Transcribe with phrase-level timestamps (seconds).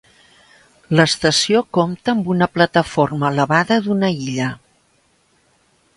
[0.99, 4.49] L'estació compta amb una plataforma elevada d'una illa.